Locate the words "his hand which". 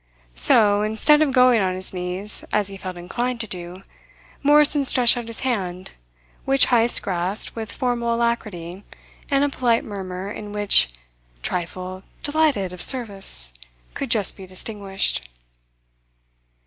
5.27-6.65